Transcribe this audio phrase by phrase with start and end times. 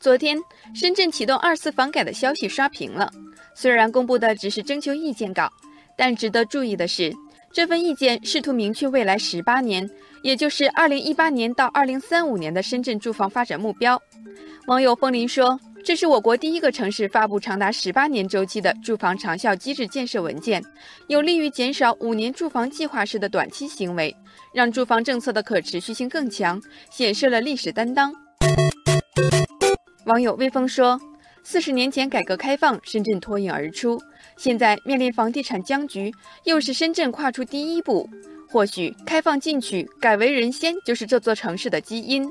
[0.00, 0.38] 昨天，
[0.74, 3.10] 深圳启动二次房改的消息刷屏了。
[3.52, 5.50] 虽然公布的只是征求意见稿，
[5.96, 7.12] 但值得注意的是，
[7.52, 9.90] 这份意见试图明确未来十八年，
[10.22, 14.00] 也就是二零一八年到二零三五年的深圳住房发展目标。
[14.68, 20.62] 网友风铃说：“这是我国第一个城市发布长达十八年周期的住房长效机制建设文件，
[21.08, 24.14] 有利于减少五年住房计划式的短期行为，
[24.54, 28.14] 让住房政策的可持续性更强，显示了历史担当。”
[30.08, 30.98] 网友微风说
[31.44, 34.00] ：“四十年前改革开放，深圳脱颖而出，
[34.38, 36.10] 现在面临房地产僵局，
[36.44, 38.08] 又是深圳跨出第一步。
[38.48, 42.26] 或许开放进取，改为人先，就是这座城市的基因。”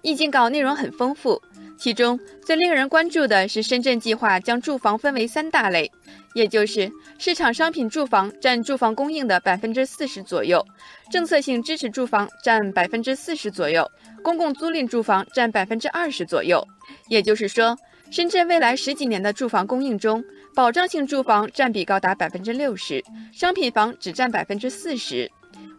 [0.00, 1.38] 意见稿内容很丰富，
[1.76, 5.90] 其中最令人关注的是深圳计划将住房分为三大类，
[6.34, 10.64] 也就是市场商品住房占住房供应的百分之四十左右，
[11.10, 13.88] 政策性支持住房占百分之四十左右。
[14.22, 16.66] 公共租赁住房占百分之二十左右，
[17.08, 17.76] 也就是说，
[18.10, 25.30] 深圳未来十几年的住房供应中，保障性住房占比高达百分之六十，商品房只占百分之四十。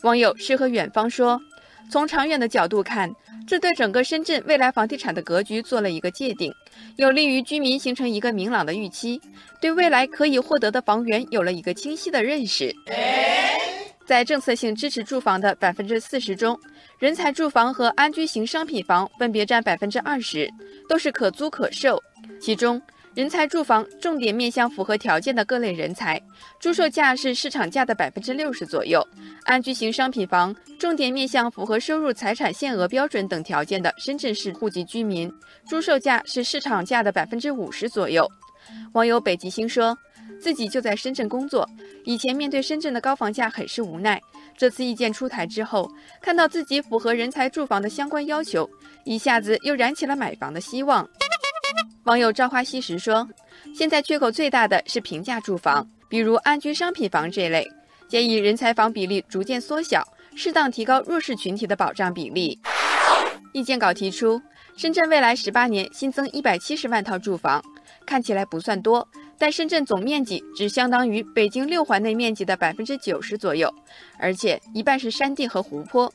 [0.03, 1.41] 网友诗和远方说
[1.89, 3.13] ：“从长远的角度看，
[3.47, 6.51] 这对整个深圳未来房地产的格局做了一个界定，
[6.97, 9.21] 有利于居民形成一个明朗的预期，
[9.61, 12.73] 对未来可以获得的房源有了一个清晰的认识。”
[14.05, 16.59] 在政策性支持住房的百分之四十中，
[16.99, 20.47] 人才住房和安居型商品房分别占百分之二十，
[20.87, 21.99] 都是可租可售。
[22.39, 22.79] 其中，
[23.15, 26.21] 人才住房重点面向符合条件的各类人才，
[26.59, 28.99] 租售价是市场价的百分之六十左右；
[29.45, 35.31] 安居型商品房重点面向符合收入、财产限额标准等条件的深圳市户籍居民，
[35.65, 38.29] 租售价是市场价的百分之五十左右。
[38.93, 39.97] 网友北极星说。
[40.41, 41.69] 自己就在深圳工作，
[42.03, 44.19] 以前面对深圳的高房价很是无奈。
[44.57, 48.67] 这次意见出台之后，看到自己符合人才住房的相关要求，
[49.03, 51.07] 一下子又燃起了买房的希望。
[52.05, 53.27] 网友朝花夕拾说
[53.73, 57.67] ：“现在缺口最大的是平价住房，比如安居商品房这类，
[58.07, 62.59] 建议人才房比例逐渐缩小，适当提高弱势群体的保障比例。”
[63.53, 64.39] 意见稿提出，
[64.77, 67.59] 深圳未来十八年新增一百七十万套住房，
[68.05, 69.07] 看起来不算多。
[69.39, 73.73] 但深圳总面积只相当于北京六环内面积的百分之九十左右，
[74.19, 76.13] 而且一半是山地和湖泊，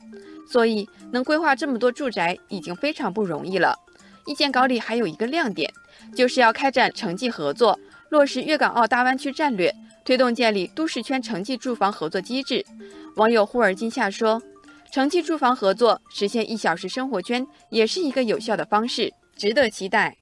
[0.49, 3.77] 所以能规划这么多住宅已经非常不容易了。
[4.25, 5.71] 意见稿里还有一个亮点，
[6.15, 9.73] 就是要开展城际合作，落实粤港澳大湾区战略，
[10.03, 12.65] 推动建立都市圈城际住房合作机制。
[13.15, 14.41] 网友忽而惊吓说
[14.91, 20.15] ：“城际住房合作实现一小时生活圈，也是一个有效的方式，值得期待。”